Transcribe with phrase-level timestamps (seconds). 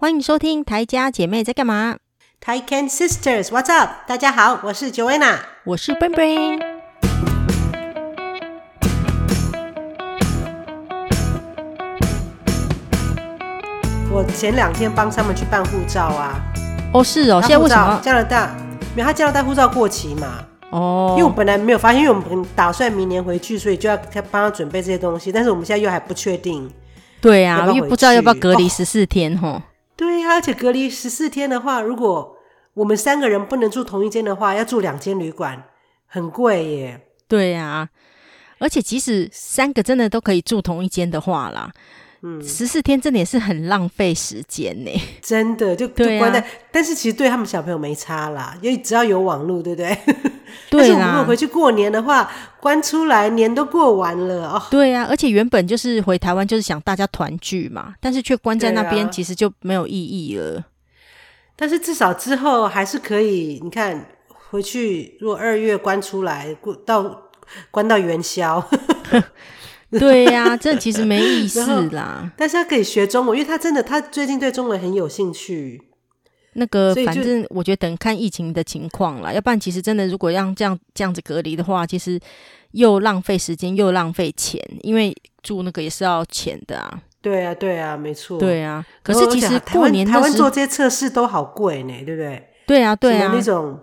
[0.00, 1.98] 欢迎收听台家姐妹在干嘛
[2.42, 3.90] ？Tai Can Sisters，What's up？
[4.06, 6.62] 大家好，我是 Joanna，我是 Brain Brain。
[14.10, 16.40] 我前两天帮他们去办护照啊。
[16.94, 18.56] 哦，是哦，现在为什么加拿大？
[18.92, 20.42] 因为他加拿大护照过期嘛。
[20.70, 21.14] 哦。
[21.18, 23.98] 因为我本来没有发现，因为我们打算明年回去，所以就要
[24.30, 25.30] 帮他准备这些东西。
[25.30, 26.72] 但是我们现在又还不确定。
[27.20, 29.48] 对啊，因为不知道要不要隔离十四天吼。
[29.48, 29.62] 哦
[30.34, 32.36] 而且隔离十四天的话，如果
[32.74, 35.64] 我们三个人不能住同一间的话，要住两间旅馆，
[36.06, 37.06] 很贵耶。
[37.28, 37.88] 对呀、
[38.58, 41.72] 而且即使三个真的都可以住同一间的话啦，
[42.22, 44.90] 嗯，十四天真的也是很浪费时间呢。
[45.22, 49.98] 真的就就关在，但是其实对他们小朋友没差啦，因为只要有网络，对不对？
[50.68, 50.82] 对啊。
[50.82, 54.62] 但是如果回去过年的话，关出来年都过完了哦。
[54.70, 60.58] 对啊，而且原本就是回台湾就是想大家团聚嘛，但是却关在那边，其实就没有意义了。
[60.58, 60.64] 啊、
[61.56, 64.06] 但是至少之后还是可以，你看
[64.50, 67.30] 回去，如果二月关出来，过到
[67.70, 68.62] 关到元宵。
[69.98, 71.60] 对呀、啊，这其实没意思
[71.90, 72.30] 啦。
[72.36, 75.82] 但是他可以学中文，因为他真的他最近对中文很有兴趣。
[76.54, 82.18] 那个，反正我觉得等看疫情的情况啦，要不然其实真的如果让这样这样子隔离的话，其实
[82.72, 87.02] 又浪费时间又浪费钱，因为住那个也是要钱的啊。
[87.22, 88.38] 对啊，对啊，没错。
[88.38, 92.48] 对啊，可是其实过年台湾做这些测试都好贵呢，对不对？
[92.66, 93.78] 对啊，对啊，那种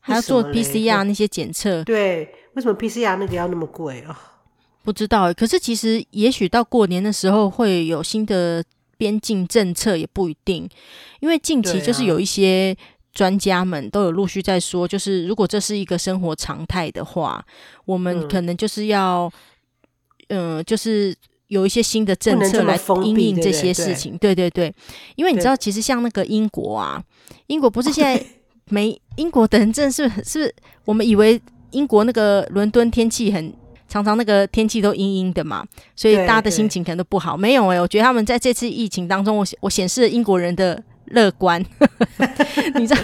[0.00, 1.84] 还要做 PCR 那些检测。
[1.84, 4.37] 对，为什么 PCR 那个要那么贵啊？
[4.88, 8.64] 不知道，可是其实也许到过年的时候会有新的。
[9.00, 10.68] 边境政策也不一定，
[11.20, 12.76] 因为近期就是有一些
[13.12, 17.46] 专家们都有陆续在说，就是如果这是一个生活常态的话，
[17.84, 19.32] 我们可能就是要，
[20.30, 21.14] 嗯、呃，就是
[21.46, 24.18] 有一些新的政策来应应这些事情。
[24.18, 24.74] 对对对，
[25.14, 27.00] 因为你知道，其实像那个英国啊，
[27.46, 28.26] 英国不是 现在
[28.68, 30.54] 没英国的人，真的是是不是？
[30.86, 33.54] 我们以为英国那个伦敦天气很。
[33.88, 35.64] 常常那个天气都阴阴的嘛，
[35.96, 37.36] 所以大家的心情可能都不好。
[37.36, 41.64] 没有哎、欸，我觉得他们在这次疫情当中，我我显示了英国人的乐观。
[42.76, 43.00] 你知道，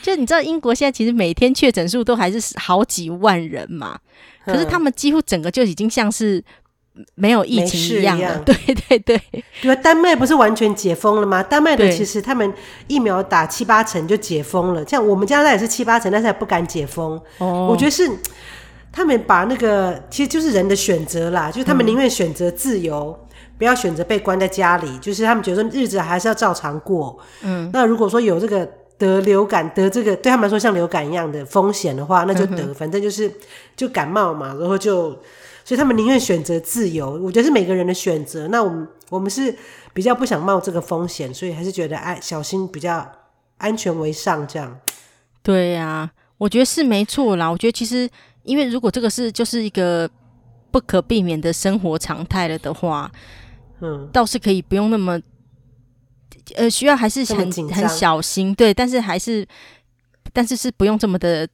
[0.00, 3.98] 就你知道，英国现在其实每天确诊数都还是好几万人嘛，
[4.46, 6.42] 可是他们几乎整个就已经像是
[7.14, 8.38] 没有疫情一样了。
[8.38, 9.20] 对对对，
[9.60, 11.42] 对啊，丹麦不是完全解封了吗？
[11.42, 12.50] 丹麦的其实他们
[12.86, 17.20] 疫苗打七八成就解封了，像我们加拿大也是七八成，但是还不敢解封。
[17.36, 18.10] 哦，我觉得是。
[18.92, 24.98] 他们把那个其实就是人的选择啦，就是他们宁愿选择自由，嗯，不要选择被关在家里。
[24.98, 27.18] 就是他们觉得日子还是要照常过。
[27.40, 33.32] 嗯，那如果说有这个得流感得这个对他们来说像流感一样的风险的话，那就得，反正就是
[33.74, 35.08] 就感冒嘛，然后就
[35.64, 37.12] 所以他们宁愿选择自由。
[37.22, 38.48] 我觉得是每个人的选择。
[38.48, 39.56] 那我们我们是
[39.94, 43.10] 比较不想冒这个风险，所以还是觉得哎小心比较
[43.56, 44.78] 安全为上这样。
[45.42, 47.50] 对呀，啊，我觉得是没错啦。
[47.50, 48.06] 我觉得其实。
[48.44, 50.08] 因为如果这个是就是一个
[50.70, 53.10] 不可避免的生活常态了的话，
[53.80, 55.20] 嗯，倒是可以不用那么，
[56.54, 59.46] 呃，需要还是很很小心，对，但是还是，
[60.32, 61.48] 但是是不用这么的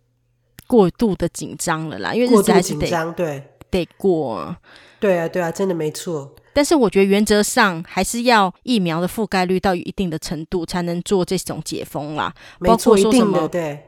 [0.67, 4.57] 过度的紧张了啦，因为日子还是得张，对，得过，
[5.01, 6.35] 对啊，对啊，真的没错。
[6.53, 13.85] 但是我觉得原则上还是要疫苗的覆盖率到一定的程度才能做这种解封啦，包括说什么对。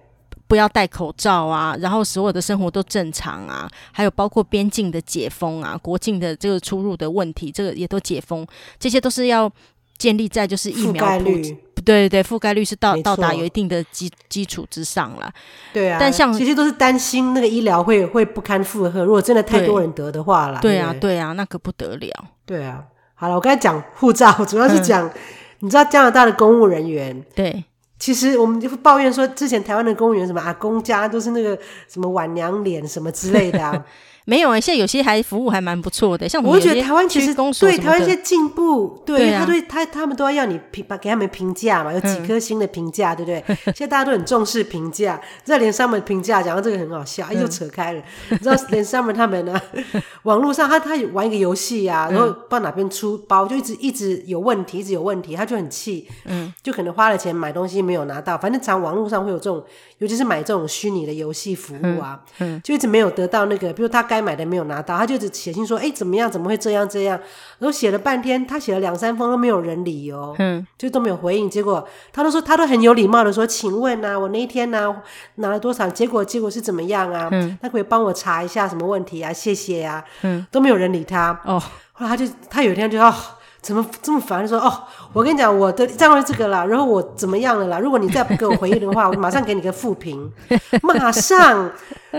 [0.51, 8.45] 不要戴口罩啊，然后所有的生活都正常啊，还有包括边境的解封啊，国境的这个出入的问题，这个也都解封，
[8.77, 9.49] 这些都是要
[9.97, 11.43] 建立在就是疫苗覆盖率，
[11.85, 15.33] 对对对，覆盖率是到到达有一定的基基础之上了。
[15.73, 20.59] 对啊，但像其实都是担心那个医疗会会不堪负荷，如果真的太多人得的话啦。
[20.61, 22.13] 对啊，对啊，那可不得了。
[22.45, 22.83] 对啊，
[23.15, 25.13] 好了，我刚才讲护照，主要是讲、嗯、
[25.61, 27.65] 你知道加拿大的公务人员对。
[28.01, 31.57] 其实我们就会抱怨说，之前台湾的公务员什么阿公家都是那个
[31.87, 33.85] 什么晚娘脸什么之类的啊。
[34.31, 43.43] 没有啊、欸，现在有些还服务还蛮不错的，像我，觉得台湾其实对台湾一些进步，对，对啊、他对他他们都要要你评，把给他们评价嘛，有几颗星的评价，对不对？
[43.75, 48.01] 现在大家都很重视评价，知道连 Summer 评价讲到这个很好笑，哎，又扯开了。
[48.29, 49.61] 你知道连 Summer 他们呢，
[50.23, 59.61] 网络上他他玩一个游戏啊，然后不知道哪边出包，就一直一直有问题，一直有问题，他就很气，嗯，就可能花了钱买东西没有拿到，反正常网络上会有这种，
[59.99, 64.97] 尤其是买这种虚拟的游戏服务啊，嗯，就一直没有得到那个，比如他该买的没有拿到。
[64.97, 66.31] 他就只写信说：“哎、欸，怎么样？
[66.31, 66.89] 怎么会这样？
[66.89, 67.19] 这样？”
[67.59, 71.49] 然后写了半天，他写了两三封都没有人理哦，嗯，就都没有回应。
[71.49, 75.03] 结果他都说他都很有礼貌的说：“请问啊，我那一天呢、啊、
[75.37, 75.89] 拿了多少？
[75.89, 77.29] 结果结果是怎么样啊？
[77.33, 79.33] 嗯，他可以帮我查一下什么问题啊？
[79.33, 81.63] 谢谢啊，嗯，都没有人理他哦。
[81.93, 83.15] 后来他就他有一天就哦，
[83.63, 84.47] 怎么这么烦？
[84.49, 84.73] 说哦，
[85.13, 87.79] 我跟你讲，我的账号是这个啦，然后我怎么样了啦？
[87.79, 90.33] 如果你再不给我回应的话，我马上给你个负评，
[90.83, 91.71] 马上，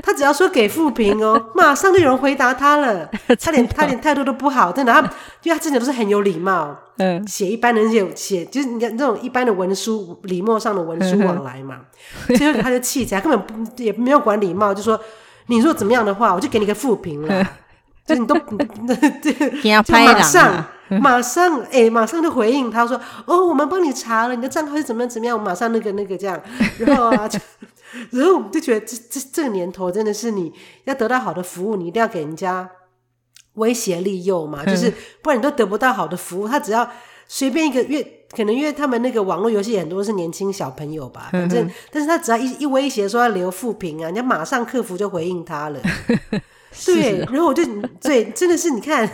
[0.03, 3.09] 他只要说给负评哦，马上就有人回答他了。
[3.41, 4.99] 他连他连态度都不好，真的，他
[5.43, 11.77] 因为他真的都是很有礼貌，嗯，写一般的写写就是你看这种一般的文书礼貌上的文书往来嘛，
[12.27, 14.99] 所以他就气起来，根本不也没有管礼貌，就说
[15.47, 17.47] 你如果怎么样的话，我就给你个负评了。
[18.03, 18.35] 就你都
[18.87, 19.31] 那这
[19.93, 20.65] 马上
[20.99, 26.41] 马上哎、欸，马上就回应他说：“哦，我们帮你查了，你的账号是怎么样怎么样，我马上那个那个这样。”
[26.79, 27.39] 然后啊， 就
[28.11, 30.51] 然后我们就觉得这这这个年头真的是你
[30.83, 32.69] 要得到好的服务，你一定要给人家
[33.53, 36.47] 威胁利诱嘛，就是不然你都得不到好的服务。
[36.47, 36.89] 他只要
[37.27, 38.05] 随便一个月，
[38.35, 45.79] 可能因为他们那个网络游戏很多是年轻小朋友吧，反正但是他只要一一威胁说要留负评啊，人家马上客服就回应他了。
[46.85, 47.61] 对，然后我就
[48.01, 49.09] 对，真的是你看，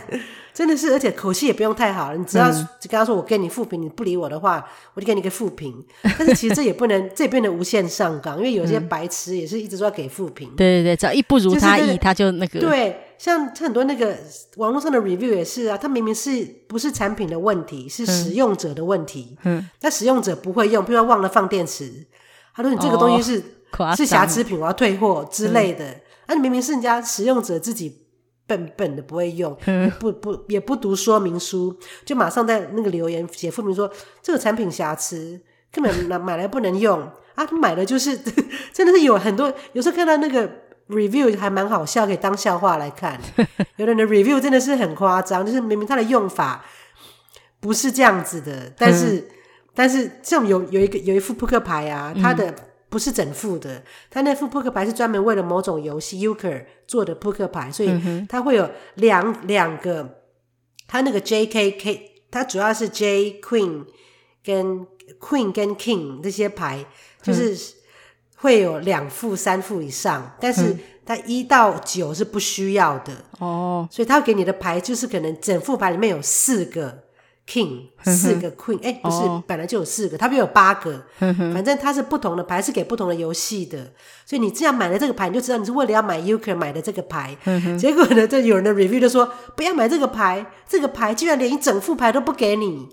[0.58, 2.18] 真的是，而且口气也不用太好了。
[2.18, 4.66] 你只要只跟他说我给你负评，你不理我的话，
[4.96, 5.86] 我就给你个负评。
[6.02, 10.50] 但是其实这也不能， 这也不能无限上纲，因为有些白痴也是一直说要给负评。
[10.58, 12.60] 对对对，只要一不如他意，他就那个。
[12.60, 14.18] 对，像很多那个
[14.56, 19.38] 网络上的 review 也是啊，他明明是不是产品的问题，是使用者的问题。
[19.44, 19.64] 嗯。
[19.82, 22.08] 那使用者不会用，比如说忘了放电池，
[22.56, 23.44] 他说你这个东西是、
[23.78, 25.86] 哦、是瑕疵品，我要退货之类的。
[25.86, 28.07] 嗯那、你、明明是人家使用者自己
[28.48, 33.92] 笨笨的不会用， 嗯、不不也不读说明书，就马上在那个留言写负评说
[34.24, 35.40] 这个产品瑕疵，
[35.72, 37.00] 根本买买来不能用
[37.36, 37.46] 啊！
[37.46, 38.18] 他买的就是
[38.74, 40.50] 真的是有很多，有时候看到那个
[40.88, 43.20] review 还蛮好笑，可以当笑话来看。
[43.76, 46.64] 有的人的 review 真的是很夸张，就是明明它的用法
[47.60, 49.26] 不是这样子的，但是、嗯、
[49.76, 52.54] 但是像有有一个有一副扑克牌啊，它的。
[52.90, 57.92] 不是整副的，他那副扑克牌是专门为了某种游戏 Euchre 做的扑克牌，所以
[58.30, 60.22] 它会有两两个，
[60.88, 63.86] 它那个 J K K，它主要是 J Queen
[64.44, 64.88] 跟
[65.20, 66.86] Queen 跟 King 这些牌，
[67.22, 67.58] 就是
[68.38, 73.26] 会有两副、三副以上，但是它一到九是不需要的。
[73.40, 77.07] 哦，所以他给你的牌就是可能整副牌里面有四个。
[77.48, 83.78] King 四个 Queen，哎、欸，不是、哦，本来就有四个，它没有八个， 反正它是不同的牌，是给不同的游戏的。
[84.26, 87.36] 所以你这样买了这个牌，你就知道你是为了要买 Euchre 买的这个牌。
[87.80, 92.88] 结果呢，这有人的 review 就说不要买这个牌， 这个牌居然连一整副牌都不给你，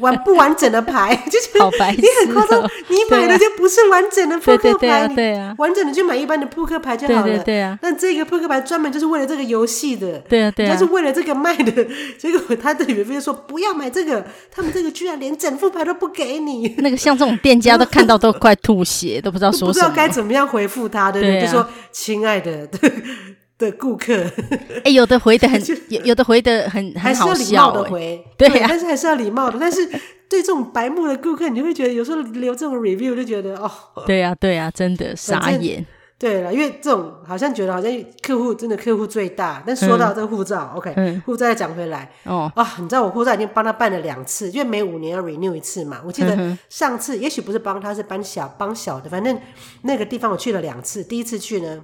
[0.00, 7.38] 完不完整的牌，就觉得你很夸张，你买的就不是完整的扑克牌，对啊，完整的就买一般的扑克牌就好了。
[7.44, 11.86] 对啊，但这个扑克牌专门就是为了这个游戏的，对啊对啊，就是为了这个卖的。
[12.18, 13.59] 结果他的 review 说不。
[13.60, 16.66] 不要买这个，他们这个居然连整副牌都不给你。
[16.80, 21.42] 那个像这种店家都看到都快吐血，都不知道 说什么，不知道该怎么样回复他，对不对？
[21.42, 22.66] 就说亲爱的
[23.58, 29.58] 的顾客，哎、欸，有的回的很，有有的回的很很好笑，还是要礼貌的回，对，但是还是要礼貌的。
[29.60, 29.86] 但是
[30.26, 33.70] 对这种白目的顾客，你就会觉得有时候留这种 review 就觉得哦，
[34.06, 35.84] 对呀、啊、对呀、啊，真的傻眼。
[36.20, 37.90] 对了，因为这种好像觉得好像
[38.20, 46.02] 客户真的客户最大，但说到这个护照、嗯、，OK，护照再讲回来哦啊，你知道我护照已经帮他办了两次，因为每五年要 renew 一次嘛。
[46.04, 49.40] 我记得上次、嗯、也许不是帮他，是帮小帮小的，反正
[49.80, 51.02] 那个地方我去了两次。
[51.02, 51.82] 第一次去呢，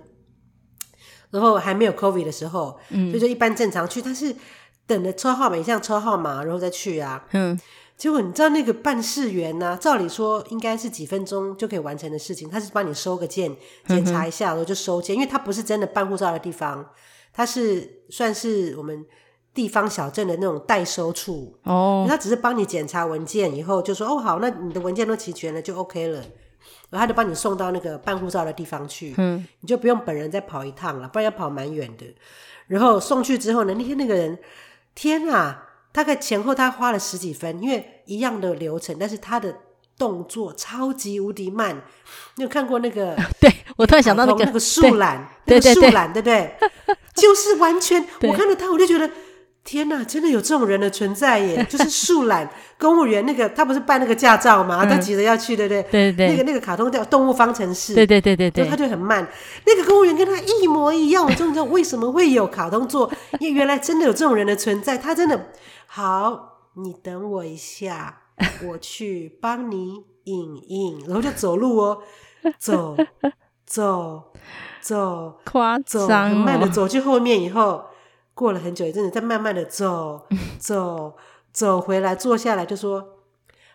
[1.31, 4.37] 然后还没有 COVID 的时候，嗯，所以就一般正常去，但是
[4.87, 7.59] 等了抽号码，像抽号码然后再去啊，嗯。
[7.97, 9.77] 结果你知道那个办事员呢、啊？
[9.77, 13.57] 照理说应该是几分钟就可以完成的事情，他是帮你收个件，
[13.89, 16.91] 检查一下，然后就收件，因为他不是真的办护照的地方，
[17.33, 19.03] 他是算是我们
[19.55, 22.05] 地方小镇的那种代收处哦。
[22.07, 26.19] 他只是帮你检查文件以后，就说哦好，那你的文件都齐全了，就 OK 了，
[26.91, 32.05] 然后他就帮你送到那个办护照的地方去，嗯，你就不用本人再跑一趟了，不然要跑蛮远的。
[32.67, 34.39] 然后送去之后呢，那天那个人，
[34.95, 35.63] 天啊！
[35.97, 39.57] 大概前后他花了十几分，因为一样的流程，但是他的
[39.97, 41.85] 动作超级无敌慢。
[42.35, 43.17] 你有看过那个？
[43.41, 46.55] 对，我突然想到那个那个树懒，那个树懒，对不对？
[47.15, 49.11] 就是完全，我看到他，我就觉得
[49.67, 51.63] 天哪，真的有这种人的存在耶！
[51.69, 54.87] 就是树懒公务员，那个他不是办那个驾照吗？
[54.87, 55.83] 他急着要去，对不对？
[55.91, 59.27] 对对，那个那个卡通叫《动物方程式》，对对对对对，他就很慢。
[59.67, 65.49] 那个公务员跟他一模一样，我就知道为什么会有卡通做， 因为原来真的有这种人的存在，他真的。
[65.87, 68.21] 好，你等我一下，
[68.69, 71.99] 我去帮你影印，然后就走路哦，
[72.59, 72.97] 走
[73.67, 74.33] 走
[74.81, 77.85] 走，夸张、哦，很慢的走去后面，以后
[78.37, 80.27] 过了很久，真的再慢慢的走
[80.61, 81.17] 走
[81.55, 83.23] 走回来，坐下来就说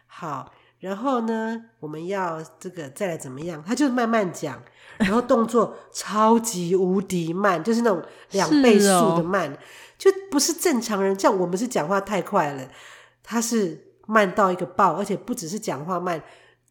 [0.06, 3.64] 好，然后呢，我们要这个再来怎么样？
[3.66, 4.62] 他就慢慢讲，
[5.00, 8.04] 然后动作 超级无敌慢，就是那种
[8.34, 9.58] 两倍速的慢。
[9.98, 11.20] 就不是正常人。
[11.20, 12.68] 像我们是讲话太快了，
[13.24, 16.22] 他是慢到一个爆，而且不只是讲话慢，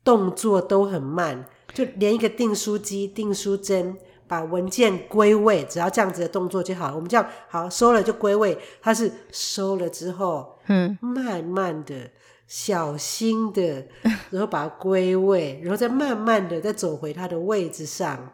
[0.05, 1.45] 动作都很慢，
[1.75, 3.99] 就连一个订书机、订书针。
[4.31, 6.95] 把文件归位，只要这样子的动作就好。
[6.95, 12.13] 我们这样好收了就归位，它是收了之后，嗯，慢慢的、
[12.47, 13.85] 小心的，
[14.31, 18.33] 然后把它归位，然后再慢慢的再走回它的位置上。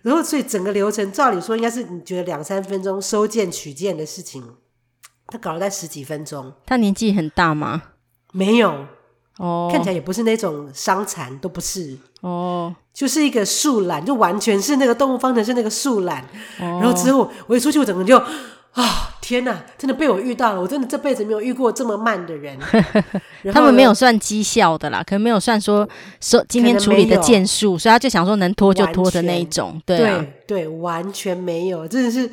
[0.00, 4.42] 然后，所以整个流程照理说应该是你觉得两三分钟收件取件的事情，
[5.26, 6.54] 他搞了在十几分钟。
[6.64, 7.82] 他年纪很大吗？
[8.32, 8.86] 没有。
[9.38, 16.22] 哦，看起来也不是那种伤残，都不是哦，就是一个树懒，就完全是那个动物方程式那个树懒。
[16.60, 18.24] 哦、然后之后我一出去，我整个就啊、
[18.74, 18.84] 哦，
[19.20, 20.60] 天哪，真的被我遇到了！
[20.60, 22.56] 我真的这辈子没有遇过这么慢的人。
[23.52, 25.88] 他们没有算绩效的啦，可能没有算说
[26.20, 29.80] 说今天处理的件数，所以他就想说能拖就拖的那一种。
[29.84, 32.30] 对、啊、对对，完全没有，真的是，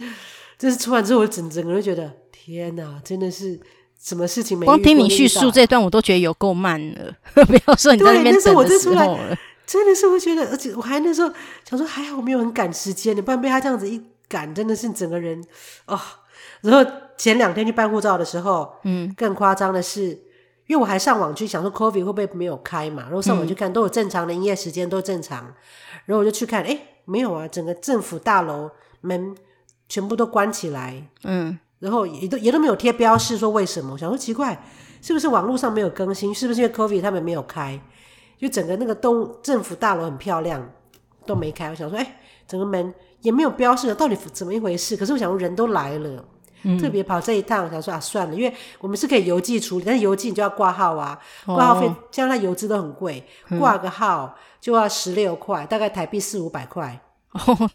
[0.59, 3.59] 真是出完之后，我整整个人觉得天哪，真的是。
[4.01, 4.65] 什么事情没？
[4.65, 7.13] 光听你叙述这段，我都觉得有够慢了。
[7.45, 11.31] 不要说你在那边等的时候来，真的是会觉得，而且我还那时候
[11.69, 15.43] 想说，还好我没有很赶时间，你不然被他这样子一赶，真的是整个人
[15.85, 15.99] 哦。
[16.61, 20.07] 然后前两天去办护照的时候，嗯，更夸张的是，
[20.65, 23.03] 因为我还上网去想说，COVID 会不会没有开嘛？
[23.03, 25.53] 然后上网去看，都有正常的营业时间，都正常。
[26.05, 29.35] 然后我就去看，哎，没有啊，整个政府大楼门
[29.87, 31.59] 全部都关起来，嗯。
[31.81, 34.63] 然后也都也都没有贴标示说为什么，我想说奇怪，
[35.01, 36.33] 是不是网络上没有更新？
[36.33, 37.81] 是不是因为 COVID 他们没有开？
[38.37, 40.71] 就整个那个东政府大楼很漂亮，
[41.25, 41.69] 都没开。
[41.71, 44.95] 我想说，哎，整个门也没有标示，到底怎么一回事？
[44.95, 46.23] 可是我想说人都来了，
[46.61, 53.23] 嗯、特别跑这一趟，我想说啊，算了，因为我们是可以邮寄处理，但是邮寄你就要挂号啊，挂号费，加上它邮资都很贵，
[53.57, 57.01] 挂个号就要十六块，大概台币四五百块。
[57.47, 57.69] 哦，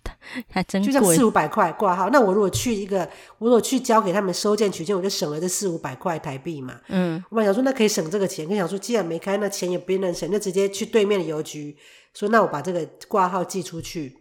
[0.50, 2.10] 还真贵，就像四五百块挂号。
[2.10, 3.08] 那我如果去一个，
[3.38, 6.78] 我如果去交给他们收件取件，我就省了这四五百块台币嘛。
[6.88, 11.74] 嗯，我本来想说那可以省这个钱，跟想说既然没开，那钱也不能省，就直接去对面的邮局
[12.12, 14.18] 说，那我把这个挂号寄出去，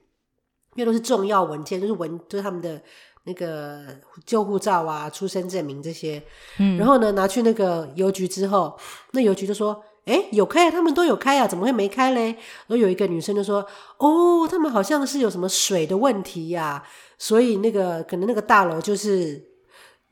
[0.75, 2.81] 因为都是重要文件，就是文，就是他们的
[3.25, 3.83] 那个
[4.25, 6.23] 旧护照啊、出生证明这些。
[6.59, 8.79] 嗯，然后呢，拿去那个邮局之后，
[9.11, 9.83] 那邮局就说。
[10.05, 12.27] 诶，有开啊，他们都有开啊，怎么会没开嘞？
[12.27, 13.65] 然后有一个女生就说
[13.97, 16.83] ：“哦，他们好像是有什么水的问题呀，
[17.17, 19.43] 所以那个可能那个大楼就是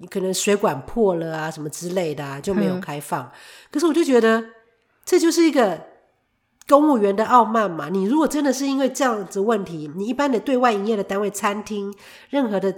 [0.10, 3.22] 可能水管破了啊，什么之类的啊，就没有开放。
[3.24, 3.32] 嗯。
[3.72, 4.44] 可是我就觉得
[5.06, 5.80] 这就是一个
[6.68, 7.90] 公务员的傲慢嘛。
[7.90, 11.94] 你如果真的是因为这样子问题，你一般的对外营业的单位，餐厅
[12.30, 12.76] 任何的。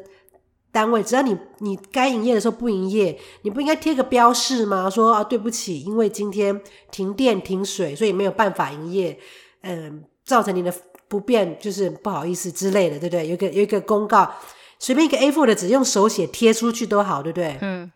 [0.75, 4.89] 单位只要你你该营业的时候不营业，你不应该贴个标示吗？
[4.89, 9.17] 说啊，对不起，因为今天停电停水，所以没有办法营业，
[9.61, 10.73] 嗯，造成你的
[11.07, 13.25] 不便，就是不好意思之类的，对不对？
[13.25, 14.29] 有一个有一个公告，
[14.77, 17.57] 随便一个 A4 的纸用手写贴出去都好，对不对？
[17.61, 17.89] 嗯，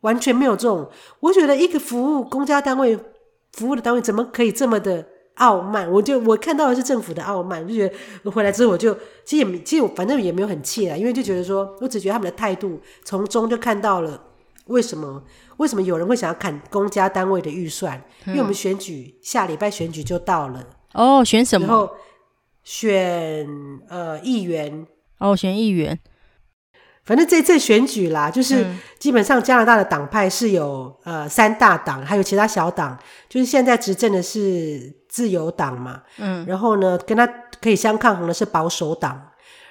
[0.00, 0.88] 完全没有这种，
[1.20, 2.98] 我觉得一个服务公家单位
[3.52, 5.06] 服务的单位怎么可以这么的？
[5.34, 14.22] 傲慢，我就我看到的是政府的傲慢，就觉得我回来之后，我就其实也其实我反正也没有很气啦，因为就觉得说，我只觉得他们的态度从中就看到了
[14.66, 15.22] 为什么
[15.56, 21.66] 为什么有人会想要砍公家单位的预算，嗯、因为我们选举下礼拜选举就到了哦，选什么？
[21.66, 21.90] 然后
[22.62, 23.48] 选
[23.88, 24.86] 呃议员
[25.18, 25.98] 哦，选议员。
[27.04, 28.64] 反正这次选举啦，就是
[29.00, 32.96] 基本上加拿大的党派是有呃三大党，还有其他小党，
[33.28, 37.26] 就是现在执政的是自由党嘛，嗯，然后呢，跟他
[37.60, 39.30] 可以相抗衡的是保守党，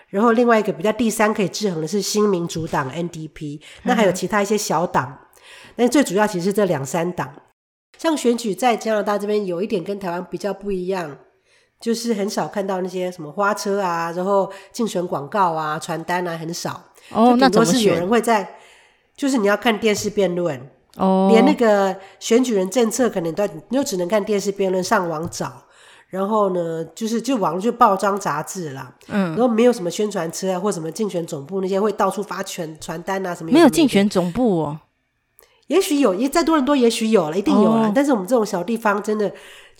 [0.09, 7.33] 然后另外一个比较第三可以制衡的是新民主党 NDP，那还有其他一些小党，嗯，但最主要其实是这两三党。
[7.97, 11.17] 像选举在加拿大这边有一点跟台湾比较不一样，
[11.79, 16.83] 就是很少看到那些什么花车啊，然后竞选广告啊、传单啊，很少。
[17.09, 18.57] 哦，那怎么是有人会在？
[19.13, 25.63] 就是你要看电视辩论哦，连那个选举人政策可能都你就只能看电视辩论，上网找。
[26.09, 33.51] 然后呢，就是就网络就报章杂志啦，嗯，然后没有什么宣传车啊，或什么竞选总部那些会到处发传传单啊什么。
[33.51, 34.79] 没有竞选总部哦，
[35.67, 37.87] 也许有，也再多人多也许有了，一定有了。
[37.87, 39.31] 哦，但是我们这种小地方真的。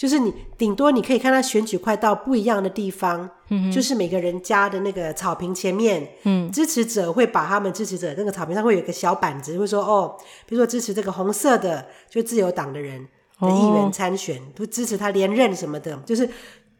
[0.01, 10.17] 就是你顶多你可以看到选举快到不一样的地方，嗯，就是每个人家的那个草坪前面，嗯，支持者会把他们支持者那个草坪上会有一个小板子，会说哦，
[10.47, 13.07] 比如说支持这个红色的，就自由党的人
[13.39, 16.27] 的议员参选，都、哦、支持他连任什么的，就是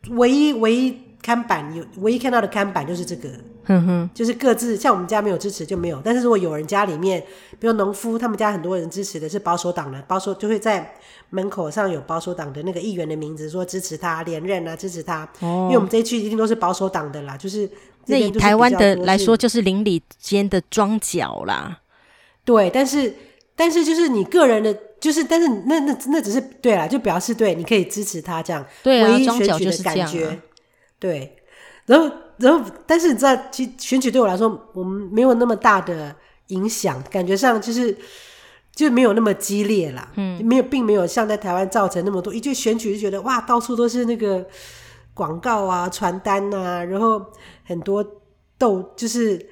[0.09, 1.10] 唯一唯一。
[1.21, 3.29] 看板有唯一看到的看板就是这个，
[3.65, 7.21] 哼哼，就是各自像我们家没有支持就没有，但是如果有人家里面，
[7.59, 10.93] 比如农夫他们家很多人支持的是保守党的，保守就会在
[11.29, 15.23] 门口上有保守党的那个议员的名字，说支持他连任啊，支持他。
[15.41, 17.69] 哦，因为我们这一区一定都是保守党的啦，就是，
[18.07, 21.81] 那以台湾的来说，就是邻里间的桩脚啦。
[22.43, 23.13] 对，但是
[23.55, 30.37] 但是就是你个人的，就是但是那那那只是对啦，就表示对，你可以支持他这样，对啊，唯一选举的感觉，啊、
[31.01, 31.35] 对。
[31.85, 36.15] 然后然后，但是你知道，其实选举对我来说，我们没有那么大的
[36.47, 37.97] 影响，感觉上就是
[38.73, 44.45] 就没有那么激烈啦，嗯，没有，并没有像在台湾造成那么多，一句选举就觉得哇，到处都是那个
[45.13, 47.25] 广告啊、传单啊，然后
[47.65, 48.05] 很多
[48.57, 49.49] 斗就是。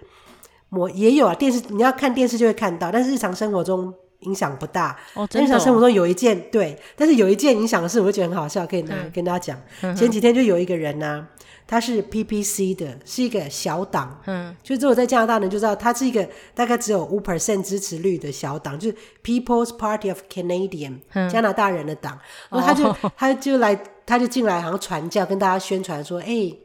[0.72, 4.98] 我也有啊，电视你要看电视就会看到，但是日常生活中影响不大。
[5.14, 5.48] 哦，真的哦。
[5.48, 9.62] 日常生活中有一件对，但是有一件影响的事，我就觉得很好笑，可以拿、嗯、跟大家讲。
[9.82, 11.28] 嗯、前几天就有一个人呢、啊，
[11.68, 14.22] 他是 PPC 的，是一个小党。
[14.26, 22.20] 嗯，就只有在加拿大呢，就知道他是一个大概只有五 percent 支持率的小党，就是 People's Party of Canadian、嗯、加拿大人的党。
[22.50, 26.60] 然后他就、哦、他就来，他就进来，好像传教，跟大家宣传说：“哎、欸，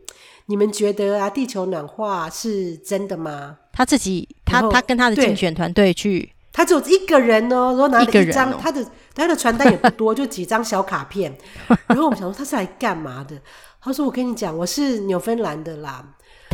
[0.46, 11.36] 你们觉得啊，地球暖化是真的吗？”他自己，他他跟他的竞选团队去，他只有一个人哦，然后拿了一张、哦、他的他的传单也不多，就几张小卡片。
[11.88, 13.36] 然后我们想说他是来干嘛的？
[13.82, 16.02] 他说：“我跟你讲，我是纽芬兰的啦。”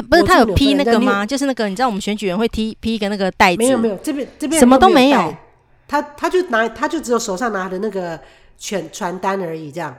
[0.09, 1.25] 不是他有披那个吗？
[1.25, 3.59] 就是那个你知道我们选举人会披披一个那个袋子？
[3.59, 5.37] 没有没有，这边这边什么都没有。
[5.87, 8.19] 他他就拿他就只有手上拿的那个
[8.59, 9.95] 传传单而已，这样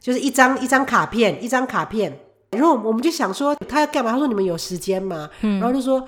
[0.00, 2.18] 就是一张一张卡片，一张卡片。
[2.50, 4.10] 然后我们就想说他要干嘛？
[4.10, 6.04] 他说：“你们有时间吗？”嗯，然后就说。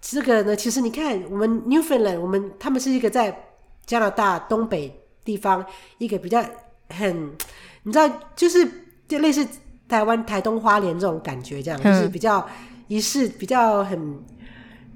[0.00, 3.46] 这个呢，其实你看，我们 Newfoundland，我们他们是一个在
[3.84, 5.64] 加拿大东北地方
[5.98, 6.42] 一个比较
[6.90, 7.32] 很，
[7.82, 8.66] 你知道，就是
[9.08, 9.46] 就类似
[9.88, 12.46] 台湾台东花莲这种感觉，这样、嗯、就是比较
[12.86, 14.18] 仪式比较很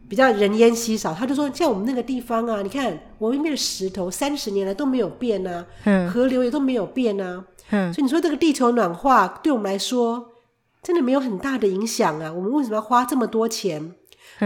[0.09, 1.13] 比较人烟稀少。
[1.13, 10.33] 他就说，像我们那个地方啊，你看我们那边的石头三十年来都没有变啊，嗯、河流也都没有变啊，嗯、所以你说这个地球暖化对我们来说
[10.81, 13.95] 真的没有很大的影响啊，我们为什么要花这么多钱？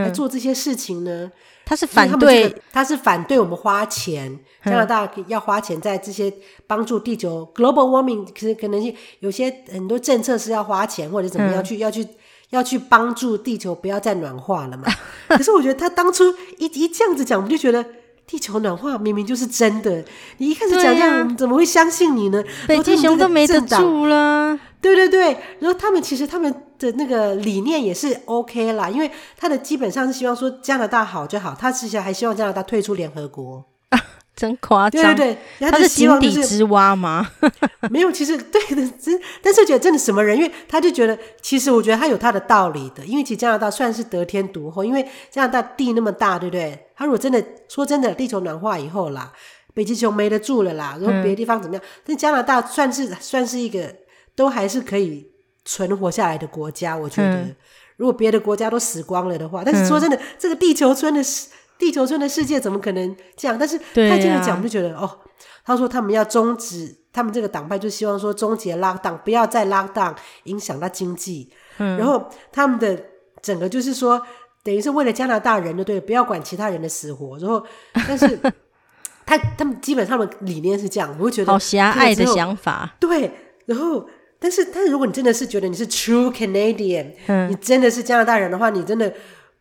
[0.02, 1.30] 来做这些事情呢？
[1.64, 4.38] 他是反对，他，这个、他是反对我们花钱。
[4.64, 6.32] 加拿大要花钱在这些
[6.66, 12.06] 帮助地球 global warming，可是可能有些很多政策是要花钱或者怎么样去、嗯、要去
[12.50, 14.84] 要去帮助地球不要再暖化了嘛。
[15.28, 16.24] 可是我觉得他当初
[16.58, 17.84] 一一这样子讲，我们就觉得
[18.26, 20.04] 地球暖化明明就是真的。
[20.38, 22.42] 你一开始讲这样，啊、我们怎么会相信你呢？
[22.66, 24.58] 北极熊都没得住了。
[24.94, 33.98] 对对对，然后他们其实他们的那个理念也是 OK 啦，因为他的基本上是希望说加拿大好就好，他其实还希望加拿大退出联合国啊，
[34.36, 37.30] 真夸张，对对对，他是井底之蛙吗？
[37.90, 46.86] 没有，其实对的，真但是觉得真的什么人，因为他就觉得其实我觉得他有他的道理的，因为其实加拿大算是得天独厚，因为加拿大地那么大，对不对？
[46.94, 49.32] 他如果真的说真的，地球暖化以后啦，
[49.72, 51.82] 北极熊没得住了啦，然后别的地方怎么样？
[51.84, 53.94] 嗯、但加拿大算是算是一个。
[54.36, 55.28] 都还是可以
[55.64, 57.56] 存活下来的国家，我觉得，嗯、
[57.96, 63.58] 如果别的国家都死光了的话，但是说真的，嗯、这个地球村的世地球村的世界怎么可能这样？
[63.58, 65.18] 但是他这样讲，我就觉得、啊、哦，
[65.64, 71.50] 他说他们要终止，他们这个党派就希望说终结 lockdown，不要再 lockdown 影响到经济。
[71.78, 72.98] 嗯，然后他们的
[73.42, 74.22] 整个就是说，
[74.62, 77.36] 等于是为了加拿大人，的对了，不要管其他人的死活。
[77.38, 77.62] 然后，
[78.08, 78.38] 但是
[79.26, 82.94] 他他们基本上的理念是这样，我会觉得好狭隘的想法。
[83.00, 83.30] 对，
[83.66, 84.06] 然后。
[84.38, 89.12] 但是，但是如果你真的是觉得你是 true Canadian，嗯，你真的是加拿大人的话，你真的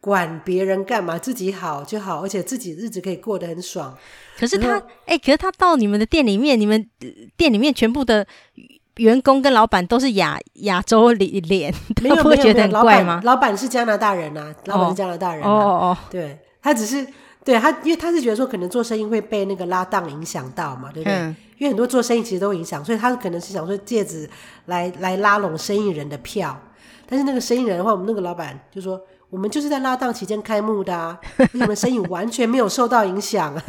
[0.02, 1.18] 管别人干嘛？
[1.18, 3.98] 自己好就好，而且自己日子可以过得很爽。
[4.38, 6.88] 可是他，哎、欸，可是他到你们的店里面，你们
[7.38, 8.28] 店里面全部的
[8.98, 13.22] 员工跟老板都是亚亚洲脸，没有 不会觉得很怪吗？
[13.24, 17.08] 老板是加拿大人啊，老板是加拿大人、啊，哦哦哦，对，他只是
[17.46, 21.14] 对他，因为他是觉得说可能做生意会被那个拉档影响到嘛，对不对？
[21.14, 24.30] 嗯因为很多做生意其实都影响，所以他可能是想说借此
[24.66, 26.62] 来来拉拢生意人的票。
[27.08, 29.00] 但是那个生意人的话，我们那个老板就说
[29.32, 31.18] ：“我们就是在拉档期间开幕的啊，
[31.54, 33.56] 你们生意完全没有受到影响。”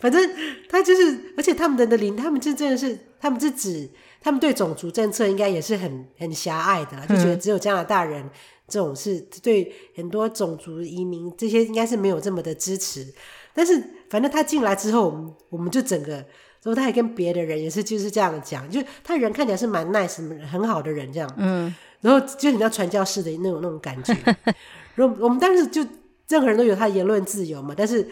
[0.00, 0.28] 反正
[0.68, 3.88] 他就是，而且他们的的领，他们这真的是，他们是指
[4.20, 8.28] 他们对种族政策应该也是很很狭隘的，就觉得只有加拿大人
[8.66, 13.06] 这种是对很多种族移民这些应该是没有这么的支持。
[13.54, 16.26] 但是，反正他进来之后，我们我们就整个，然
[16.64, 21.32] 后他还跟别的人也是就是这样讲，就他人看起来是蛮 nice、很好的人这样。
[21.36, 21.72] 嗯。
[22.00, 24.12] 然后就你知道传教士的那种那种感觉。
[24.94, 25.86] 然后我们当时就
[26.28, 28.06] 任何人都有他的言论自由嘛，但是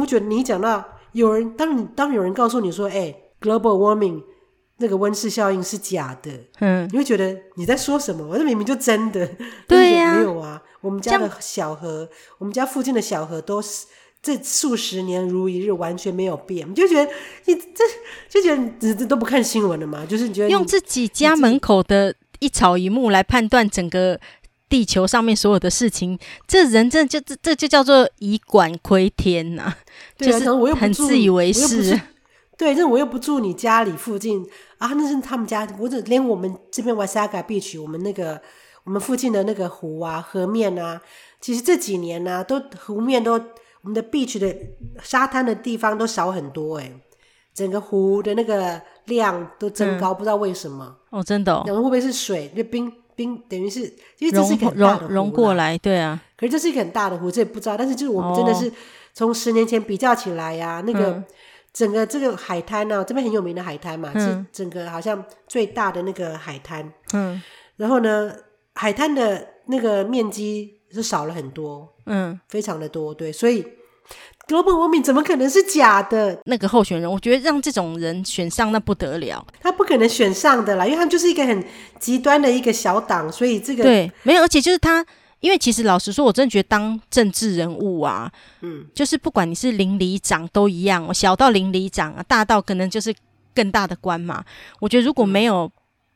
[0.00, 0.82] 我觉得你讲到
[1.12, 4.22] 有人，当你当有人告诉你说，哎，global warming
[4.78, 8.26] 那个温室效应是假的，嗯，你会觉得你在说什么？
[8.26, 9.28] 我这明明就真的。
[9.68, 10.16] 对呀。
[10.16, 12.08] 没有啊，我们家的小河，
[12.38, 13.86] 我们家附近的小河都是。
[14.22, 17.08] 这数十年如一日，完全没有变，你就觉得
[17.44, 17.84] 你这
[18.28, 20.04] 就觉得你这都不看新闻了嘛？
[20.04, 24.18] 就是你觉得你用自己家门口的一草一木来判断整个
[24.68, 29.78] 地球上面所有的事情，这人真的就这这就叫做以管窥天呐、啊，
[30.18, 32.00] 对啊，就是我又很自以为是。
[32.56, 34.42] 对，这我又不住你家里附近
[34.78, 38.40] 啊，那是他们家，我只连我们这边 Wasaga Beach，我们那个
[38.84, 41.02] 我们附近的那个湖啊、河面啊，
[41.38, 43.40] 其实这几年呢、啊，都湖面都我
[43.82, 44.56] 们的 beach 的
[45.02, 46.98] 沙滩的地方都少很多诶，
[47.52, 52.50] 整个湖的那个量都增高，嗯、不知道为什么哦，真的、哦，然后会不会是水？
[52.56, 53.80] 那冰冰等于是
[54.18, 58.72] 因为这是一个很大的湖融，融过来，对啊，可是这是一个很大的湖，这也不知道，但是就是我们真的是
[59.12, 61.10] 从十年前比较起来呀、啊，哦、那个。
[61.10, 61.24] 嗯
[61.76, 66.90] 整个这个海滩呢、啊，这边很有名的海滩嘛，嗯、是整个好像最大的那个海滩。
[67.12, 67.42] 嗯，
[67.76, 68.32] 然后呢，
[68.72, 73.12] 海滩的那个面积是少了很多，嗯，非常的多。
[73.12, 73.62] 对，所以
[74.48, 76.40] global warming 怎么可能是假的？
[76.46, 81.62] 那个候选人，我觉得让这种人选上那不得了，他不可能选上的啦，因为他们就是一个很
[82.00, 85.04] 极端的一个小党，所以这个对，没有，而且就是他。
[85.40, 93.14] 因为其实老实说，我真的觉得当政治人物啊，嗯，就是不管你是邻里长都一样，小到邻里长啊，大到可能就是
[93.54, 94.42] 更大的官嘛。
[94.80, 95.70] 我觉得如果没有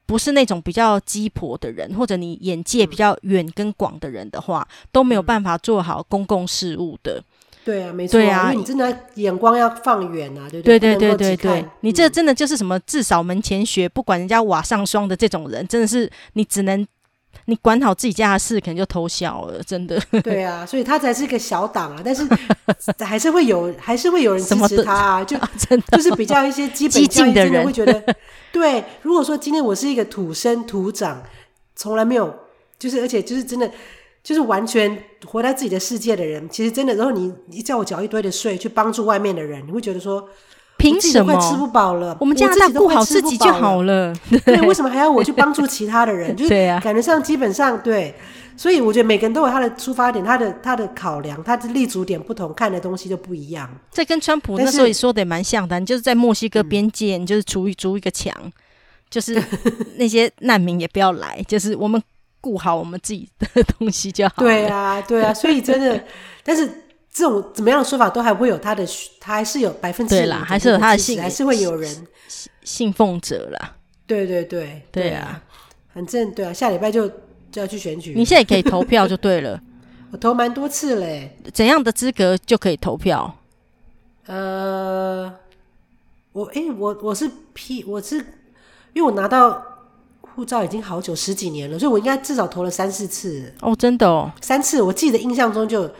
[0.06, 7.22] 不是那种比较鸡婆的人，或者你眼界比较远跟广的人的话，都没有办法做好公共事务的。
[7.62, 10.78] 对啊，没错，对啊，因为你真的眼光要放远啊，对不对？
[10.78, 16.86] 对对对对对，你这真的就是什么至少门前雪，不管人家瓦上霜的这种人，真的是你只能。
[17.50, 20.00] 你管好自己家的事，可能就偷笑了，真的。
[20.22, 22.24] 对啊，所以他才是一个小党啊，但是
[23.04, 28.16] 还是会有，还是会有人支持他啊，就 真的就是比较一些基本教育的人会觉得，
[28.52, 28.84] 对。
[29.02, 31.22] 如果说今天我是一个土生土长，
[31.74, 32.32] 从来没有，
[32.78, 33.68] 就是而且就是真的，
[34.22, 40.28] 就是完全活在自己的世界的人，其实真的，然后你你叫我缴一堆的税去帮助外面的人，你会觉得说。
[40.80, 41.38] 凭什么？
[41.40, 44.12] 吃不饱了，我们加拿大顾好自己就好了。
[44.44, 46.34] 对，为什么还要我去帮助其他的人？
[46.34, 46.50] 就是
[46.82, 48.14] 感觉上基本上对，
[48.56, 53.68] 所以我觉得每个人都有他的出发点，他的他的考量，他的立足点不同，看的东西就不一样。
[53.92, 58.34] 这跟川普那时候也说的也蛮像的，你就是在墨西哥边界，你就是筑筑一个墙，
[59.10, 59.42] 就是
[59.96, 62.02] 那些难民也不要来，就是我们
[62.40, 64.34] 顾好我们自己的东西就好。
[64.38, 66.02] 对啊，对啊，所以真的，
[66.42, 66.68] 但是。
[67.12, 68.86] 这种怎么样的说法都还会有他的，
[69.18, 72.06] 他还是有百分之对啦，还是有他的信，还是会有人
[72.62, 73.76] 信奉者啦。
[74.06, 75.42] 对对对对啊，
[75.92, 77.08] 反正对啊，下礼拜就
[77.50, 78.14] 就要去选举。
[78.16, 79.60] 你现在可以投票就对了。
[80.12, 81.36] 我投蛮多次嘞。
[81.52, 83.36] 怎样的资格就可以投票？
[84.26, 85.32] 呃，
[86.32, 88.18] 我哎、欸，我我是 P，我是
[88.92, 89.60] 因为我拿到
[90.20, 93.52] 护照已经好久十几年了，所以我应该至少投了三四次。
[93.60, 95.90] 哦，真的哦，三次，我记得印象中就。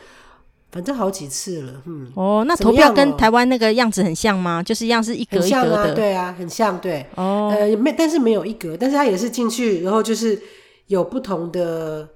[0.73, 2.11] 反正好几次了，嗯。
[2.15, 4.63] 哦，那投票跟台湾那个样子很像吗？
[4.63, 7.05] 就是一样是一格一格的，啊对啊，很像，对。
[7.17, 10.41] 哦，呃，没，但是没有一格，但是它也是进去，然后就是
[10.87, 12.09] 有不同的，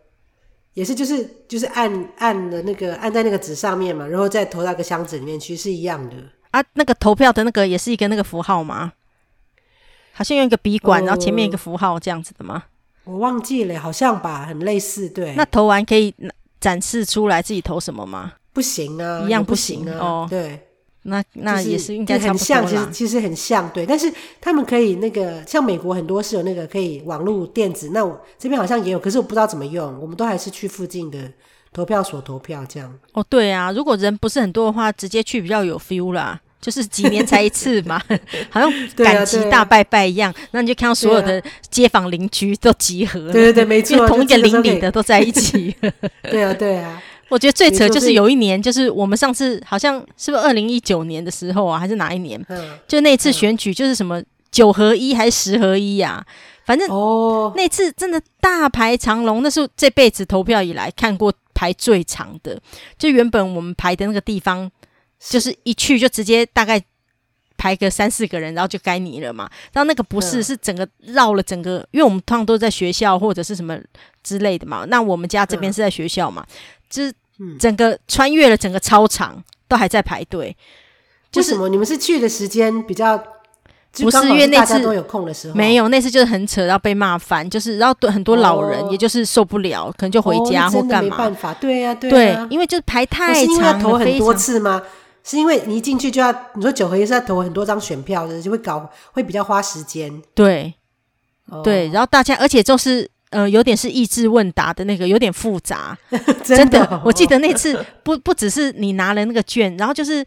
[0.74, 6.16] 也是就是就是按按的那个按在那个纸上面嘛，然后再投到个箱子里面去，是一样的。
[6.52, 8.92] 啊，那个投票的那个也是一个那个符号吗？
[10.12, 12.62] 好像用一个笔管，呃、然后前面一个符号这样子的吗？
[13.02, 15.08] 我忘记了，好像吧，很类似。
[15.08, 16.14] 对，那投完可以
[16.60, 18.34] 展示出来自己投什么吗？
[18.54, 19.98] 不行啊，一样不行啊。
[19.98, 20.58] 哦，对，
[21.02, 23.84] 那那也是应该很像，其实其实很像，对。
[23.84, 29.98] 但是他们可以那个，像美国很多是有那个可以网络电子，那我这边好像也有，可是我不知道怎么用。
[30.00, 31.18] 我们都还是去附近的
[31.72, 32.90] 投票所投票这样。
[33.12, 36.40] 哦，对啊，如果人不是很多的话，直接去比较有 feel 啦。
[36.60, 38.00] 就是几年才一次嘛，
[38.48, 40.32] 好像 赶集大拜拜一样。
[40.52, 45.76] 那你就看到所有的街坊邻居都集合了，对对对，没错，同一个邻里的都在一起。
[46.24, 47.02] 对啊，对啊。
[47.28, 52.44] 我觉得最扯就是有一年，就是我们上次好像是不是二零一九年的时候啊，还是哪一年？
[52.48, 56.24] 嗯，就那次选举就是什么九合一还是十合一呀？
[56.64, 62.58] 反正哦，那次真的大排长龙，那是这辈子投票以来看过排最长的。
[62.98, 64.70] 就原本我们排的那个地方，
[65.18, 66.82] 就是一去就直接大概
[67.58, 69.50] 排个三四个人，然后就该你了嘛。
[69.72, 73.78] 然后那个不是，是整个绕了整个，因为我们通常都在学校或者是什么
[74.22, 74.86] 之类的嘛。
[74.88, 76.46] 那我们家这边是在学校嘛。
[76.88, 77.12] 就是
[77.58, 80.56] 整个穿越了整个操场，都还在排队。
[81.30, 83.22] 就是、为什么你们是去的时间比较？
[83.96, 91.10] 不是因为那次都有空的时候，没有那次就是很扯，然后被骂翻，就是然后很多老人，也就是受不了，哦、可能就回家或干嘛。
[91.10, 93.38] 没办法，对呀、啊，对、啊、对，因为就是排太长了。
[93.38, 94.82] 是因为要投很多次吗？
[95.22, 100.20] 是因为你一进去就要你说九合一是要投很多张选票的，就会搞会比较花时间。
[100.34, 100.74] 对，
[101.46, 103.08] 哦、对，然后大家而且就是。
[103.34, 105.98] 呃，有点是益智问答的那个，有点复杂，
[106.44, 106.56] 真的。
[106.56, 110.24] 真的哦、我记得那次不不只是你拿了那个券，然后就是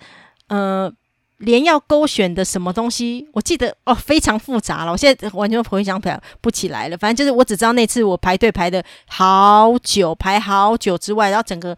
[0.49, 0.91] 呃，
[1.37, 4.91] 连要勾选的什么东西，我记得哦，非常复杂了。
[4.91, 6.01] 我现在完全回想
[6.41, 6.97] 不起来了。
[6.97, 11.77] 反正就是我只知道那次我排队排的好久，排好久之外，然后整个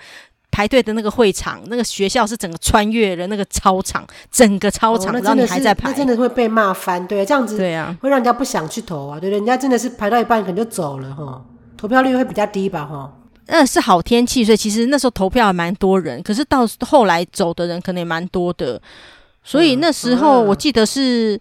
[0.51, 7.05] 排队的那个会场，那个学校是整个穿越了那个操场，整个操场，哦、然后你还在排，那真的会被骂翻。
[7.07, 9.19] 对，这样子对啊，会让人家不想去投啊。
[9.19, 11.41] 对，对，人家真的是排到一半可能就走了哈，
[11.77, 13.13] 投票率会比较低吧哈。
[13.47, 18.81] 那是好天气，所以其实那时候投票还蛮多人，可是到后来走的人可能也蛮多的。
[19.43, 21.39] 所以那时候我记得是，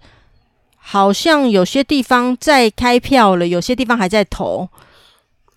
[0.76, 4.68] 好像有些地方在开票了，有些地方还在投。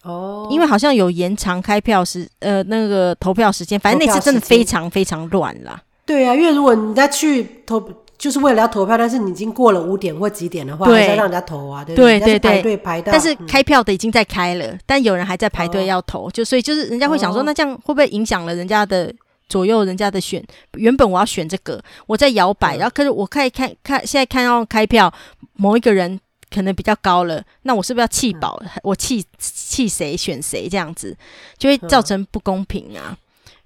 [0.04, 3.80] 哦，因为好像有延长开票时，呃，那个投票时间。
[3.80, 5.82] 反正那次真的非常非常乱啦。
[6.06, 7.82] 对啊，因为如果你再去投，
[8.18, 11.84] 就是为了要投票，但是你已经过了五点或几点的话，对，还是要让人家投啊。
[11.86, 13.12] 对对对对，排队排到。
[13.12, 19.14] 但是开票的已经在开了，嗯、但有人还在排队要投，就所以就是人家会想说，那这样会不会影响了人家的？
[19.50, 20.42] 左右人家的选，
[20.78, 25.14] 原本我要选这个，我在摇摆，然后可是我可以看看现在看到开票，
[25.58, 26.18] 某一个人
[26.54, 28.62] 可能比较高了，那我是不是要弃保？
[28.62, 31.18] 嗯、我弃弃谁选谁这样子，
[31.58, 33.02] 就会造成不公平啊。
[33.10, 33.18] 嗯、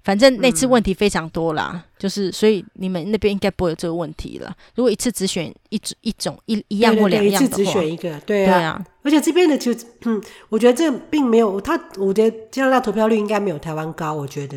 [0.04, 4.54] 反正那次问题非常多啦，嗯、就是所以你们那边应该不会有这个问题了。
[4.76, 8.54] 如果一次只选一种一种一一样或两样的话，一次只选一个，对啊。
[8.54, 14.56] 对啊，而且这边的就嗯，我觉得这并没有他，我觉得加拿大投票率应该没有台湾高，我觉得。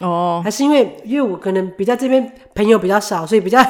[0.00, 3.64] 哦，还是因为因为我可能比较这边朋友比较少，所以比较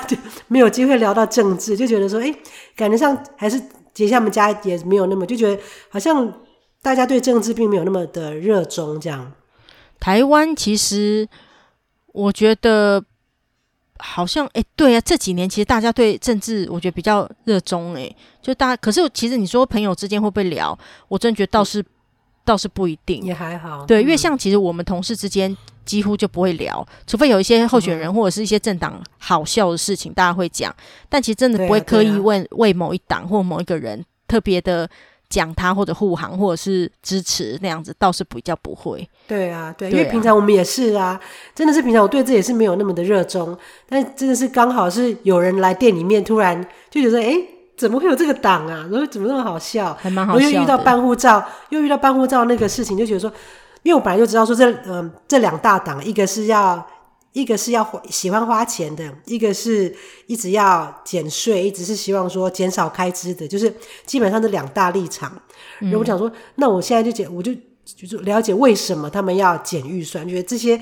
[0.49, 2.35] 没有机会聊到政治，就觉得说，哎，
[2.75, 3.63] 感觉上还是
[3.95, 6.41] 姐姐他们家也没有那么，就觉得好像
[6.83, 9.33] 大家对政治并没有那么的热衷这样。
[10.01, 11.27] 台湾其实
[12.13, 13.03] 我觉得
[13.99, 20.79] 好像，哎，对啊，这几年其实大家对政治我觉得比较热衷，哎，就大家，可是其实你说朋友之间会不会聊？
[21.09, 21.87] 我真觉得倒是、嗯、
[22.45, 23.87] 倒是不一定，也还好。
[23.87, 25.57] 对，因为像其实我们同事之间。
[25.85, 30.75] 几乎就不会聊，除非有一些候选人或者是一些政党好笑的事情，大家会讲。
[31.09, 34.89] 但其实真的不会刻意问为某一党或某一个人特别的
[35.29, 39.09] 讲他或者护航或者是支持那样子，倒是比较不会。
[39.27, 41.21] 对啊，对，因为平常我们也是啊，
[41.55, 43.57] 真的是平常我对这也是没有那么的热衷，
[43.89, 47.35] 但真的是刚好是有人来店里面，突然就觉得哎，
[47.77, 48.87] 怎么会有这个党啊？
[48.91, 49.95] 然后怎么那么好笑？
[50.01, 50.49] 还蛮好笑。
[50.49, 53.31] 又遇到办护照，又遇到办护照那个事情，就觉得说。
[53.85, 56.85] 因为我本来就知道说这嗯、这两大党，一个是要
[57.33, 59.95] 一个是要喜欢花钱的，一个是
[60.27, 63.73] 一直要减税，一直是希望说减少开支的，就是
[64.07, 65.31] 基本上是两大立场。
[65.81, 67.53] 然后我想说，那我现在就减，我就
[68.09, 70.81] 就了解为什么他们要减预算，觉得这些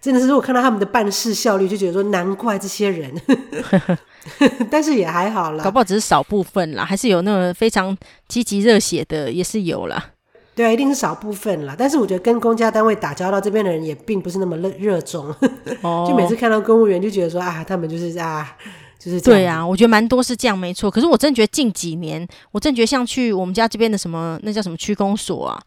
[0.00, 3.14] 真的是如果看到他们的办事效率，就觉得说难怪这些人，
[4.70, 7.96] 但是也还好啦，搞不好只是少部分啦，还是有那种非常
[8.28, 10.10] 积极热血的，也是有啦。
[10.54, 11.74] 对啊，一定是少部分啦。
[11.78, 15.34] 但是我觉得跟公家单位打交道这边的人也并不是那么热热衷，
[15.80, 18.56] 哦、 就每次看到公务员就觉得说啊，他们就是啊，
[18.98, 19.20] 就是。
[19.20, 20.90] 对啊，我觉得蛮多是这样，没错。
[20.90, 25.58] 可是我真觉得近几年，我真觉得像去我们家这边的什么那叫什么区公所啊，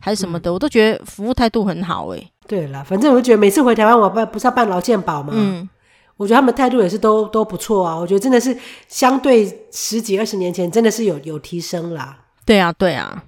[0.00, 2.32] 还是什么的，嗯、我都觉得服务态度很好诶、欸。
[2.46, 5.68] 对啦，反正我就觉得每次回台湾，我办不是要办劳健保嘛，嗯，
[6.16, 7.96] 我觉得他们态度也是都都不错啊。
[7.96, 12.16] 我觉得真的是相对十几二十年前，真的是有有提升啦。
[12.46, 13.24] 对啊，对啊。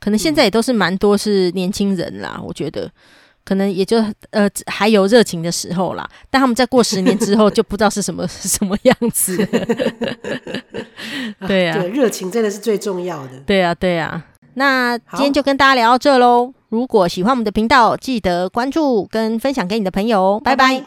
[0.00, 2.90] 可能现在也都是蛮多是年轻人啦，嗯、我觉得
[3.44, 3.98] 可能也就
[4.30, 9.36] 呃还有热情的时候啦，但他们在过十年之后就不知道是什么 是什么样子。
[11.46, 13.38] 对啊，对，热情真的是最重要的。
[13.46, 14.24] 对啊，对啊。
[14.54, 16.52] 那今天就跟大家聊到这喽。
[16.68, 20.40] 如果喜欢我们的频道，记得关注跟分享给你的朋友。
[20.44, 20.74] 拜拜。
[20.74, 20.86] 拜拜。